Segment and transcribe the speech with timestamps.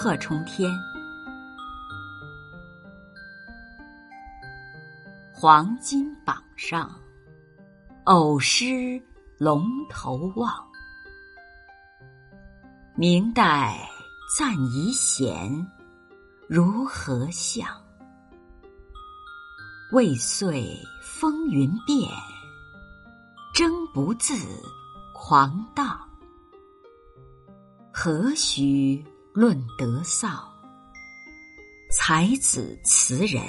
[0.00, 0.70] 贺冲天。
[5.32, 6.88] 黄金榜上，
[8.04, 9.02] 偶失
[9.38, 10.54] 龙头望。
[12.94, 13.76] 明代
[14.38, 15.66] 赞遗贤，
[16.46, 17.66] 如何向？
[19.90, 20.64] 未遂
[21.02, 22.08] 风云变，
[23.52, 24.32] 争不自
[25.12, 25.98] 狂荡。
[27.92, 29.04] 何须
[29.40, 30.36] 论德丧？
[31.92, 33.40] 才子词人。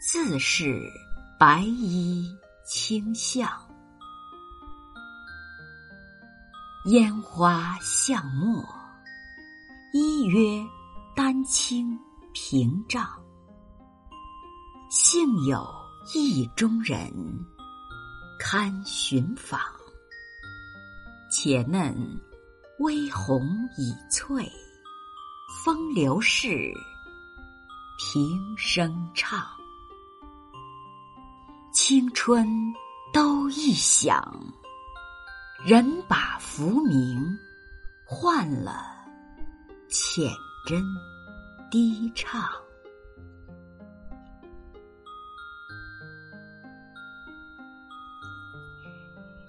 [0.00, 0.80] 自是
[1.40, 2.24] 白衣
[2.64, 3.50] 卿相，
[6.84, 8.64] 烟花巷陌，
[9.92, 10.64] 依约
[11.16, 11.98] 丹青
[12.32, 13.08] 屏障。
[14.88, 15.66] 幸有
[16.14, 17.12] 意中人，
[18.38, 19.60] 堪寻访。
[21.28, 21.92] 且嫩
[22.78, 23.42] 微红
[23.76, 24.48] 已翠，
[25.66, 26.72] 风流事，
[27.98, 29.44] 平生唱。
[31.72, 32.46] 青春
[33.12, 34.32] 都一想，
[35.64, 37.20] 人把浮名
[38.04, 38.94] 换了
[39.88, 40.24] 浅
[40.68, 40.80] 斟
[41.68, 42.48] 低唱。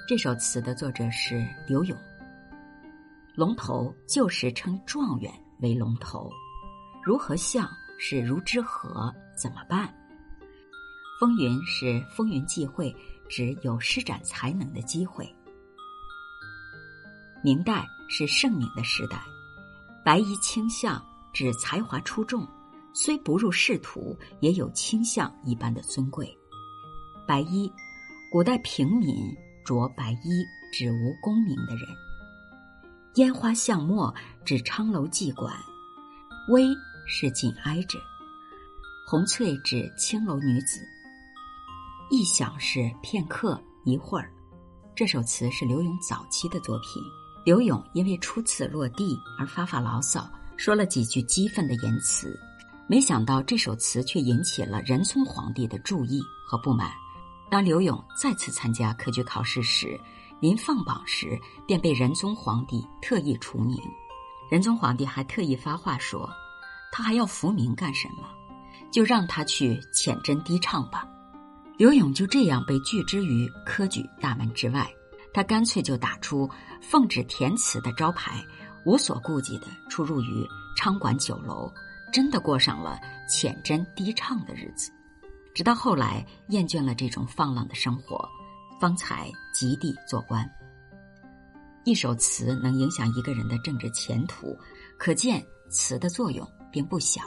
[0.08, 1.96] 这首词的作者是刘永。
[3.36, 6.32] 龙头就是称状元为龙头，
[7.04, 9.14] 如何像是如之何？
[9.36, 9.94] 怎么办？
[11.20, 12.96] 风云是风云际会，
[13.28, 15.28] 指有施展才能的机会。
[17.44, 19.20] 明代是盛名的时代，
[20.04, 22.48] 白衣卿相指才华出众，
[22.94, 26.36] 虽不入仕途，也有卿相一般的尊贵。
[27.28, 27.72] 白衣，
[28.32, 29.16] 古代平民
[29.66, 31.88] 着白衣指无功名的人。
[33.16, 34.14] 烟花巷陌
[34.48, 35.54] 指昌楼妓馆，
[36.48, 36.70] 微
[37.06, 38.00] 是紧挨着，
[39.06, 40.80] 红翠指青楼女子。
[42.10, 44.32] 一想是片刻一会儿，
[44.96, 47.04] 这首词是刘永早期的作品。
[47.44, 50.26] 刘永因为初次落地而发发牢骚，
[50.56, 52.34] 说了几句激愤的言辞，
[52.88, 56.90] 没想到这首词却引起了仁宗皇帝的注意和不满。
[57.52, 60.00] 当刘永再次参加科举考试时，
[60.40, 61.38] 临放榜时
[61.68, 63.78] 便被仁宗皇帝特意除名。
[64.50, 66.30] 仁宗皇帝还特意发话说
[66.92, 68.28] ：“他还要浮名干什么？
[68.92, 71.08] 就让他去浅斟低唱吧。”
[71.78, 74.90] 刘永就这样被拒之于科举大门之外，
[75.34, 76.50] 他干脆就打出
[76.82, 78.44] 奉旨填词的招牌，
[78.86, 81.72] 无所顾忌的出入于娼馆酒楼，
[82.12, 84.92] 真的过上了浅斟低唱的日子。
[85.54, 88.28] 直到后来厌倦了这种放浪的生活，
[88.80, 90.50] 方才极地做官。
[91.88, 94.60] 一首词能影响一个人的政治前途，
[94.98, 97.22] 可见词的作用并不小。